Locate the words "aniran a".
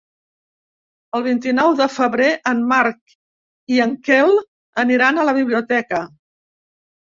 4.85-5.27